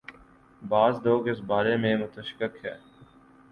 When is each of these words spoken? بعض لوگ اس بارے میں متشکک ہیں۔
بعض 0.61 0.95
لوگ 1.05 1.27
اس 1.27 1.39
بارے 1.47 1.75
میں 1.77 1.95
متشکک 1.97 2.65
ہیں۔ 2.65 2.77